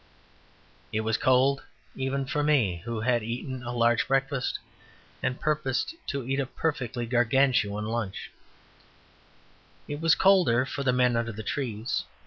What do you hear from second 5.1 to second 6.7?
and purposed to eat a